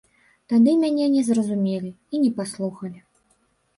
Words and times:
Тады 0.53 0.71
мяне 0.83 1.05
не 1.15 1.21
зразумелі 1.29 1.91
і 1.93 2.15
не 2.25 2.31
паслухалі. 2.41 2.99